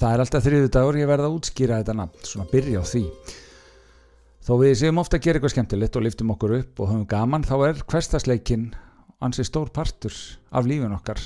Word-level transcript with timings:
Það 0.00 0.14
er 0.14 0.22
alltaf 0.22 0.44
þriðu 0.46 0.68
dagur, 0.72 0.96
ég 0.96 1.08
verða 1.10 1.28
að 1.28 1.34
útskýra 1.36 1.78
þetta 1.82 1.94
nafn, 1.98 2.20
svona 2.24 2.46
byrja 2.48 2.80
á 2.80 2.84
því. 2.88 3.02
Þó 4.40 4.52
við 4.62 4.70
séum 4.80 5.00
ofta 5.02 5.18
að 5.18 5.26
gera 5.26 5.36
eitthvað 5.36 5.52
skemmtilegt 5.52 5.96
og 5.98 6.04
liftum 6.06 6.30
okkur 6.32 6.54
upp 6.56 6.80
og 6.80 6.88
höfum 6.88 7.02
gaman, 7.10 7.44
þá 7.44 7.56
er 7.66 7.82
hverstasleikin 7.84 8.70
ansi 9.20 9.44
stór 9.44 9.68
partur 9.76 10.14
af 10.56 10.64
lífin 10.64 10.94
okkar. 10.96 11.20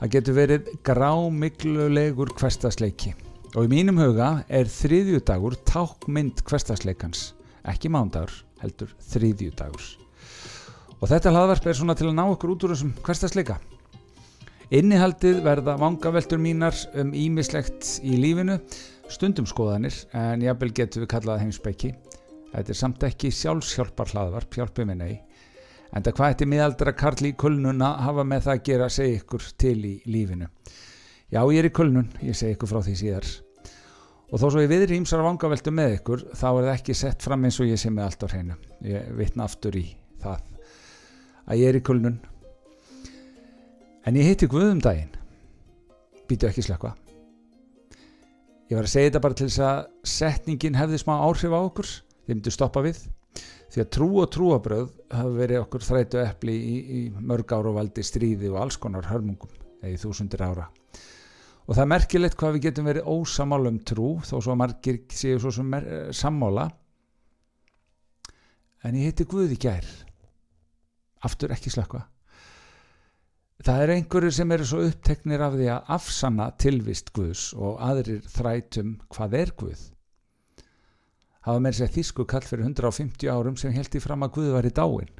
Það 0.00 0.12
getur 0.14 0.38
verið 0.38 0.70
grámiklulegur 0.88 2.32
hverstasleiki 2.40 3.12
og 3.50 3.66
í 3.66 3.68
mínum 3.68 4.00
huga 4.00 4.30
er 4.48 4.70
þriðju 4.70 5.20
dagur 5.28 5.58
tákmynd 5.68 6.40
hverstasleikans, 6.48 7.34
ekki 7.68 7.90
mándagur, 7.92 8.32
heldur 8.62 8.94
þriðju 9.10 9.50
dagur. 9.58 9.84
Og 10.96 11.12
þetta 11.12 11.34
hlaðvarp 11.34 11.68
er 11.68 11.76
svona 11.76 11.98
til 11.98 12.08
að 12.08 12.16
ná 12.16 12.24
okkur 12.30 12.54
út 12.54 12.64
úr 12.64 12.72
þessum 12.72 12.96
hverstasleika. 13.04 13.58
Innihaldið 14.70 15.40
verða 15.42 15.72
vangaveltur 15.80 16.38
mínar 16.38 16.76
um 17.00 17.08
ímislegt 17.10 17.96
í 18.06 18.14
lífinu, 18.22 18.54
stundum 19.10 19.48
skoðanir 19.50 19.96
en 20.14 20.44
jábel 20.44 20.68
getur 20.70 21.02
við 21.02 21.10
kallað 21.10 21.40
heimsbyggi. 21.42 21.90
Þetta 22.52 22.70
er 22.70 22.78
samt 22.78 23.02
ekki 23.08 23.32
sjálfsjálpar 23.34 24.14
hlaðvarp, 24.14 24.54
hjálpið 24.54 24.86
mig 24.86 25.00
nei. 25.00 25.18
En 25.90 26.06
það 26.06 26.16
hvað 26.20 26.32
þetta 26.36 26.50
miðaldra 26.54 26.94
Karl 27.02 27.26
í 27.26 27.34
kulnuna 27.34 27.90
hafa 28.06 28.22
með 28.22 28.46
það 28.46 28.54
að 28.54 28.64
gera 28.70 28.86
að 28.86 28.96
segja 29.00 29.18
ykkur 29.18 29.50
til 29.58 29.76
í 29.90 29.94
lífinu. 30.06 30.52
Já, 31.34 31.42
ég 31.42 31.58
er 31.58 31.72
í 31.72 31.74
kulnun, 31.74 32.10
ég 32.22 32.38
segi 32.38 32.54
ykkur 32.54 32.70
frá 32.70 32.82
því 32.86 32.98
síðar. 33.02 33.30
Og 34.30 34.38
þó 34.38 34.48
svo 34.52 34.62
ég 34.62 34.70
viðri 34.70 35.02
ímsar 35.02 35.26
vangaveltu 35.26 35.74
með 35.74 35.98
ykkur, 35.98 36.28
þá 36.30 36.48
er 36.52 36.60
það 36.62 36.74
ekki 36.76 37.00
sett 37.02 37.26
fram 37.26 37.42
eins 37.42 37.58
og 37.58 37.74
ég 37.74 37.82
sé 37.82 37.90
með 37.90 38.06
allt 38.06 38.22
á 38.22 38.26
hreinu. 38.30 38.62
Ég 38.86 39.14
vitna 39.18 39.50
aftur 39.50 39.82
í 39.82 39.88
það 40.22 40.44
að 41.50 41.58
ég 41.58 41.72
er 41.72 41.80
í 41.80 41.88
kulnun 41.90 42.22
En 44.10 44.16
ég 44.18 44.26
hitti 44.26 44.48
Guðum 44.50 44.80
daginn. 44.82 45.12
Býtu 46.26 46.48
ekki 46.48 46.64
slökka 46.66 46.96
Ég 48.66 48.74
var 48.74 48.88
að 48.88 48.90
segja 48.90 49.10
þetta 49.12 49.22
bara 49.22 49.36
til 49.38 49.46
þess 49.46 49.62
að 49.62 49.78
setningin 50.10 50.78
hefði 50.78 50.98
smá 50.98 51.12
áhrif 51.28 51.54
á 51.54 51.60
okkur 51.60 51.86
Þið 51.86 52.32
myndu 52.32 52.54
stoppa 52.54 52.82
við. 52.82 52.98
Því 53.70 53.84
að 53.84 53.88
trú 53.94 54.10
og 54.18 54.28
trúabröð 54.34 54.90
hafa 55.14 55.36
verið 55.36 55.60
okkur 55.60 55.86
þrætu 55.86 56.22
eppli 56.24 56.58
í, 56.58 56.74
í 56.98 57.00
mörg 57.22 57.54
ára 57.54 57.70
og 57.70 57.78
valdi 57.78 58.02
stríði 58.02 58.50
og 58.50 58.58
alls 58.64 58.80
konar 58.82 59.06
hörmungum 59.12 59.54
eða 59.78 59.94
í 59.94 60.02
þúsundir 60.02 60.42
ára. 60.42 60.66
Og 61.70 61.76
það 61.76 61.86
er 61.86 61.92
merkilegt 61.94 62.38
hvað 62.42 62.56
við 62.56 62.66
getum 62.66 62.90
verið 62.90 63.10
ósamála 63.14 63.70
um 63.70 63.82
trú 63.86 64.12
þó 64.26 64.40
svo 64.42 64.58
margir 64.58 65.04
séu 65.14 65.38
svo 65.38 65.54
sem 65.54 65.76
sammála. 66.18 66.66
En 68.82 68.98
ég 68.98 69.12
hitti 69.12 69.30
Guði 69.30 69.58
gær. 69.70 69.86
Aftur 71.22 71.54
ekki 71.54 71.70
slökka 71.70 72.08
Það 73.60 73.82
er 73.84 73.90
einhverju 73.92 74.30
sem 74.32 74.52
eru 74.54 74.64
svo 74.64 74.78
uppteknir 74.88 75.42
af 75.44 75.52
því 75.52 75.66
að 75.68 75.88
afsanna 75.92 76.46
tilvist 76.62 77.10
Guðs 77.12 77.50
og 77.52 77.74
aðrir 77.84 78.22
þrætum 78.32 78.94
hvað 79.12 79.36
er 79.36 79.52
Guð. 79.60 79.82
Hafa 81.44 81.60
með 81.60 81.76
sér 81.76 81.92
þísku 81.92 82.24
kall 82.30 82.46
fyrir 82.48 82.70
150 82.70 83.28
árum 83.28 83.58
sem 83.60 83.74
held 83.74 83.92
í 83.92 84.00
fram 84.00 84.24
að 84.24 84.32
Guð 84.38 84.48
var 84.54 84.70
í 84.70 84.72
dáin. 84.80 85.12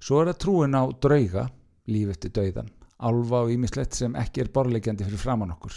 Svo 0.00 0.22
er 0.22 0.30
það 0.30 0.40
trúin 0.46 0.78
á 0.80 0.84
drauga, 0.88 1.44
líf 1.92 2.16
eftir 2.16 2.34
dauðan, 2.40 2.72
alfa 2.96 3.42
og 3.44 3.52
ímislegt 3.52 4.00
sem 4.00 4.16
ekki 4.16 4.46
er 4.46 4.52
borlegjandi 4.56 5.04
fyrir 5.04 5.20
framann 5.20 5.52
okkur. 5.52 5.76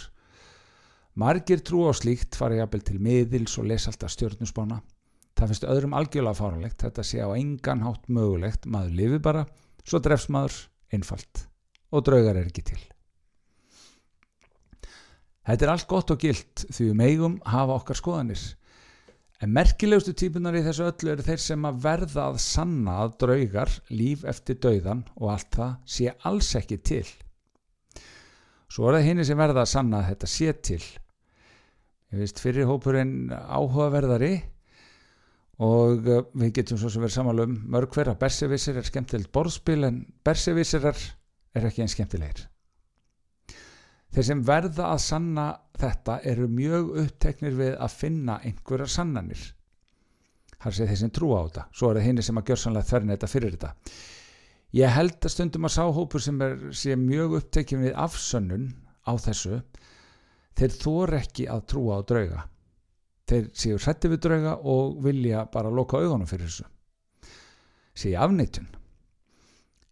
Margir 1.19 1.59
trú 1.67 1.83
á 1.83 1.93
slíkt 1.99 2.39
fara 2.39 2.61
jafnvel 2.61 2.87
til 2.87 2.99
miðils 3.03 3.59
og 3.59 3.67
lesa 3.67 3.91
alltaf 3.91 4.15
stjórnusbána. 4.15 4.79
Það 5.35 5.51
finnst 5.51 5.67
öðrum 5.67 5.99
algjörlega 5.99 6.39
fáranlegt, 6.39 6.79
þetta 6.79 7.03
sé 7.03 7.19
á 7.19 7.27
engan 7.35 7.83
hátt 7.83 8.07
mögulegt, 8.07 8.71
maður 8.71 8.99
lifi 9.03 9.23
bara, 9.23 9.47
svo 9.83 9.99
drefs 9.99 10.31
maður 10.31 10.61
einfalt 10.95 11.45
og 11.89 12.05
draugar 12.05 12.37
er 12.37 12.47
ekki 12.49 12.63
til. 12.69 12.79
Þetta 15.49 15.65
er 15.65 15.71
allt 15.73 15.89
gott 15.89 16.11
og 16.13 16.21
gilt 16.21 16.65
því 16.69 16.91
við 16.91 16.97
megum 16.99 17.37
hafa 17.49 17.79
okkar 17.79 17.97
skoðanir 17.97 18.43
en 19.39 19.53
merkilegustu 19.55 20.13
típunar 20.17 20.57
í 20.59 20.63
þessu 20.65 20.85
öllu 20.89 21.13
eru 21.13 21.23
þeir 21.23 21.41
sem 21.41 21.65
að 21.67 21.79
verða 21.85 22.25
að 22.27 22.39
sanna 22.43 22.97
að 23.05 23.15
draugar, 23.23 23.71
líf 23.89 24.25
eftir 24.27 24.59
dauðan 24.59 25.05
og 25.15 25.31
allt 25.33 25.55
það 25.55 25.75
sé 25.95 26.15
alls 26.27 26.49
ekki 26.59 26.79
til. 26.83 27.05
Svo 28.69 28.89
er 28.89 28.99
það 28.99 29.07
henni 29.07 29.25
sem 29.25 29.39
verða 29.39 29.63
að 29.63 29.71
sanna 29.71 30.01
að 30.01 30.09
þetta 30.11 30.29
sé 30.29 30.55
til. 30.69 30.81
Ég 32.09 32.23
veist 32.23 32.41
fyrir 32.41 32.67
hópurinn 32.69 33.31
áhugaverðari 33.31 34.33
og 35.59 36.07
uh, 36.07 36.21
við 36.39 36.53
getum 36.59 36.79
svo 36.79 36.91
sem 36.91 37.03
verið 37.03 37.17
samála 37.17 37.45
um 37.47 37.57
mörg 37.73 37.91
hver 37.95 38.13
að 38.13 38.21
Bersevissir 38.21 38.79
er 38.79 38.87
skemmtilegt 38.87 39.31
borðspil 39.35 39.83
en 39.87 40.01
Bersevissirar 40.23 40.99
er 41.55 41.67
ekki 41.67 41.83
einn 41.83 41.91
skemmtilegir. 41.91 42.45
Þeir 44.09 44.25
sem 44.25 44.43
verða 44.45 44.87
að 44.93 45.01
sanna 45.03 45.47
þetta 45.77 46.19
eru 46.31 46.47
mjög 46.49 46.93
uppteknir 47.03 47.57
við 47.59 47.75
að 47.77 47.97
finna 48.01 48.39
einhverjar 48.41 48.89
sannanir. 48.89 49.41
Þar 50.59 50.75
sé 50.75 50.87
þeir 50.89 51.01
sem 51.03 51.11
trúa 51.15 51.41
á 51.43 51.45
þetta. 51.45 51.65
Svo 51.75 51.89
er 51.89 51.99
það 51.99 52.07
henni 52.07 52.25
sem 52.25 52.39
að 52.39 52.49
gjör 52.49 52.61
sannlega 52.63 52.89
þverna 52.89 53.15
þetta 53.15 53.29
fyrir 53.33 53.53
þetta. 53.55 53.73
Ég 54.79 54.95
held 54.95 55.25
að 55.25 55.33
stundum 55.33 55.67
að 55.67 55.75
sáhópur 55.75 56.23
sem 56.23 56.41
er 56.45 56.55
sé 56.77 56.95
mjög 56.99 57.35
upptekinn 57.39 57.83
við 57.85 57.99
afsönnun 57.99 58.65
á 59.05 59.13
þessu 59.17 59.61
þeir 60.59 60.75
þór 60.75 61.15
ekki 61.19 61.47
að 61.49 61.63
trúa 61.71 61.99
á 61.99 62.07
drauga 62.07 62.43
þeir 63.29 63.49
séu 63.53 63.77
hrætti 63.79 64.11
við 64.11 64.21
drauga 64.25 64.55
og 64.73 64.99
vilja 65.05 65.45
bara 65.53 65.71
loka 65.73 65.99
augunum 65.99 66.29
fyrir 66.29 66.49
þessu. 66.49 66.65
Séu 67.95 68.15
afneitun. 68.21 68.67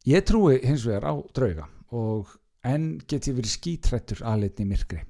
Ég 0.08 0.26
trúi 0.26 0.60
hins 0.64 0.86
vegar 0.88 1.10
á 1.12 1.14
drauga 1.36 1.68
og 1.96 2.34
enn 2.68 2.98
get 3.08 3.30
ég 3.30 3.38
verið 3.38 3.54
skítrættur 3.54 4.24
aðleitni 4.26 4.68
myrkri. 4.68 5.04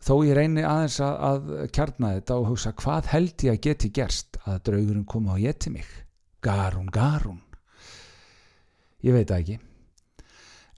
Þó 0.00 0.14
ég 0.24 0.36
reyni 0.36 0.64
aðeins 0.64 0.96
að, 1.04 1.16
að 1.28 1.70
kjarna 1.76 2.14
þetta 2.16 2.38
og 2.40 2.48
hugsa 2.54 2.72
hvað 2.72 3.10
held 3.12 3.44
ég 3.44 3.56
að 3.56 3.62
geti 3.66 3.92
gerst 3.92 4.40
að 4.46 4.62
draugurinn 4.70 5.08
koma 5.08 5.34
og 5.36 5.44
geti 5.44 5.72
mig? 5.74 5.88
Garun, 6.40 6.88
garun 6.88 7.42
ég 9.04 9.16
veit 9.16 9.30
ekki. 9.32 9.58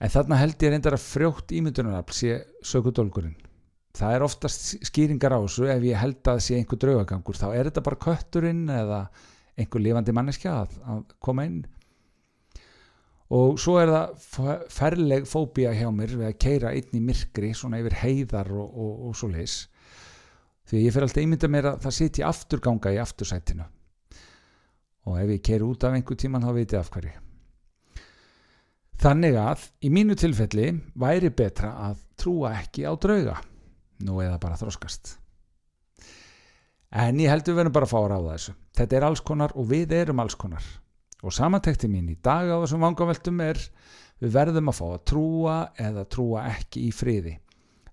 En 0.03 0.11
þarna 0.11 0.39
held 0.41 0.63
ég 0.63 0.73
reyndar 0.73 0.97
að 0.97 1.05
frjótt 1.05 1.53
ímyndunarafl 1.55 2.15
sé 2.15 2.37
sökudólgurinn 2.67 3.37
það 3.93 4.15
er 4.15 4.25
oftast 4.25 4.71
skýringar 4.89 5.35
á 5.37 5.39
þessu 5.43 5.67
ef 5.69 5.85
ég 5.85 5.99
held 6.01 6.29
að 6.31 6.41
sé 6.41 6.57
einhver 6.57 6.79
draugagangur 6.81 7.37
þá 7.37 7.47
er 7.51 7.69
þetta 7.69 7.85
bara 7.85 8.01
kötturinn 8.07 8.63
eða 8.73 9.03
einhver 9.53 9.83
lifandi 9.85 10.15
manneskja 10.17 10.55
að, 10.63 10.77
að 10.89 11.03
koma 11.21 11.45
inn. 11.45 11.59
Og 13.33 13.59
svo 13.61 13.77
er 13.81 13.91
það 13.93 14.65
ferleg 14.73 15.29
fóbía 15.29 15.73
hjá 15.77 15.87
mér 15.93 16.15
við 16.17 16.27
að 16.29 16.39
keira 16.41 16.73
inn 16.77 16.97
í 16.97 17.03
myrkri 17.05 17.53
svona 17.57 17.79
yfir 17.81 17.99
heiðar 18.01 18.49
og, 18.53 18.65
og, 18.65 19.05
og 19.09 19.15
svo 19.17 19.29
leis 19.33 19.63
því 20.69 20.83
ég 20.85 20.93
fyrir 20.95 21.07
alltaf 21.07 21.23
ímynda 21.25 21.49
mér 21.51 21.69
að 21.73 21.79
það 21.85 21.95
sitji 21.97 22.25
afturganga 22.25 22.93
í 22.95 22.99
aftursætinu. 23.03 23.65
Og 25.11 25.17
ef 25.19 25.33
ég 25.35 25.41
keir 25.43 25.65
út 25.67 25.83
af 25.85 25.93
einhver 25.93 26.17
tíman 26.17 26.45
þá 26.45 26.53
veit 26.55 26.73
ég 26.73 26.79
af 26.79 26.91
hverju. 26.93 27.15
Þannig 29.03 29.37
að 29.37 29.65
í 29.83 29.89
mínu 29.91 30.15
tilfelli 30.17 30.69
væri 30.97 31.33
betra 31.35 31.73
að 31.89 32.05
trúa 32.17 32.53
ekki 32.61 32.85
á 32.87 32.93
drauga 32.95 33.41
nú 34.05 34.21
eða 34.23 34.39
bara 34.41 34.59
þróskast 34.59 35.17
en 36.93 37.19
ég 37.21 37.31
held 37.31 37.47
við 37.47 37.57
verðum 37.57 37.73
bara 37.73 37.87
að 37.87 37.93
fá 37.93 37.99
að 37.99 38.09
ráða 38.11 38.33
þessu. 38.35 38.55
Þetta 38.77 38.97
er 38.97 39.05
alls 39.07 39.21
konar 39.25 39.53
og 39.57 39.69
við 39.69 39.93
erum 39.97 40.21
alls 40.21 40.35
konar. 40.37 40.65
Og 41.23 41.33
samantekti 41.33 41.89
mín 41.89 42.11
í 42.11 42.17
dag 42.21 42.51
á 42.51 42.61
þessum 42.61 42.83
vangaveltum 42.83 43.39
er 43.41 43.59
við 44.21 44.35
verðum 44.35 44.69
að 44.69 44.77
fá 44.77 44.85
að 44.91 45.05
trúa 45.09 45.55
eða 45.79 46.03
trúa 46.13 46.43
ekki 46.51 46.85
í 46.87 46.91
friði. 46.93 47.37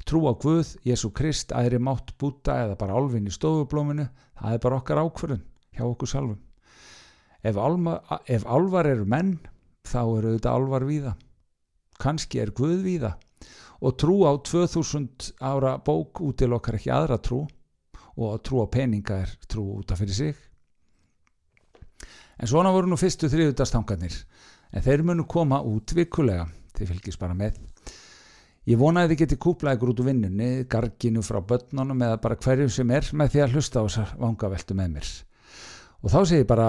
Trúa 0.04 0.34
Guð, 0.41 0.75
Jésu 0.84 1.12
Krist, 1.15 1.53
aðri 1.54 1.78
mátt 1.81 2.12
búta 2.19 2.56
eða 2.65 2.77
bara 2.81 2.97
álfin 2.98 3.28
í 3.28 3.32
stofublóminu 3.32 4.09
það 4.41 4.56
er 4.56 4.62
bara 4.65 4.78
okkar 4.81 5.03
ákvörðun 5.04 5.42
hjá 5.77 5.84
okkur 5.87 6.10
sjálfum. 6.10 6.41
Ef, 7.41 7.56
álma, 7.56 8.00
ef 8.28 8.44
álvar 8.44 8.88
eru 8.91 9.06
menn 9.09 9.38
þá 9.87 10.00
eru 10.03 10.34
þetta 10.34 10.56
álvar 10.56 10.84
víða. 10.88 11.15
Kannski 12.00 12.41
er 12.42 12.53
Guð 12.56 12.82
víða 12.84 13.15
og 13.80 13.97
trú 13.97 14.21
á 14.28 14.32
2000 14.36 15.32
ára 15.41 15.78
bók 15.80 16.21
útilokkar 16.21 16.77
ekki 16.77 16.92
aðra 16.92 17.16
trú 17.22 17.47
og 18.21 18.27
að 18.34 18.42
trú 18.44 18.60
á 18.60 18.66
peninga 18.68 19.22
er 19.24 19.32
trú 19.48 19.65
út 19.78 19.92
af 19.92 20.00
fyrir 20.03 20.15
sig. 20.15 20.34
En 22.41 22.48
svona 22.48 22.72
voru 22.72 22.91
nú 22.91 22.98
fyrstu 23.00 23.28
þriðutastangarnir 23.32 24.16
en 24.72 24.84
þeir 24.84 25.04
munu 25.04 25.27
koma 25.28 25.62
út 25.65 25.94
vikulega 25.97 26.47
þeir 26.77 26.92
fylgjast 26.92 27.21
bara 27.21 27.36
með. 27.36 27.56
Ég 28.68 28.78
vona 28.78 29.03
að 29.03 29.15
þið 29.15 29.21
geti 29.22 29.41
kúplað 29.41 29.78
ykkur 29.78 29.92
út 29.94 30.03
úr 30.03 30.09
vinnunni 30.10 30.50
garginu 30.71 31.24
frá 31.24 31.41
börnunum 31.41 32.04
eða 32.04 32.21
bara 32.21 32.36
hverju 32.36 32.68
sem 32.72 32.91
er 32.92 33.09
með 33.16 33.32
því 33.32 33.42
að 33.44 33.56
hlusta 33.56 33.80
á 33.80 33.84
þessar 33.88 34.12
vangaveltu 34.21 34.77
með 34.77 34.92
mér. 34.98 35.10
Og 36.04 36.12
þá 36.12 36.18
segir 36.21 36.44
ég 36.44 36.50
bara 36.50 36.68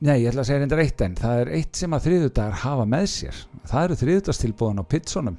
nei, 0.00 0.22
ég 0.22 0.30
ætla 0.30 0.44
að 0.44 0.48
segja 0.48 0.62
reyndar 0.62 0.82
eitt 0.82 1.04
en 1.04 1.18
það 1.20 1.42
er 1.42 1.52
eitt 1.58 1.76
sem 1.76 1.94
að 1.94 2.08
þriðutagar 2.08 2.58
hafa 2.64 2.88
með 2.88 3.06
sér. 3.12 3.44
Það 3.68 3.84
eru 3.84 4.00
þriðutastilbúðan 4.02 4.82
á 4.82 4.84
pizzunum 4.88 5.38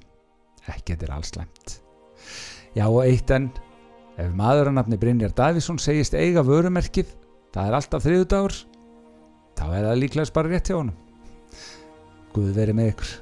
ekki 0.75 0.95
þetta 0.95 1.09
er 1.09 1.15
allslæmt 1.17 1.77
já 2.77 2.85
og 2.87 3.01
eitt 3.05 3.31
en 3.35 3.49
ef 4.19 4.33
maðurannafni 4.35 4.99
Brynjar 4.99 5.33
Davísson 5.35 5.79
segist 5.81 6.17
eiga 6.17 6.43
vörumerkið 6.45 7.15
það 7.55 7.69
er 7.69 7.77
alltaf 7.79 8.05
þriðudagur 8.05 8.57
þá 9.59 9.65
er 9.75 9.87
það 9.89 9.99
líklega 9.99 10.35
bara 10.35 10.51
rétt 10.53 10.69
hjá 10.69 10.77
honum. 10.77 10.95
Guð 12.35 12.53
verið 12.55 12.77
með 12.77 12.91
ykkur 12.93 13.15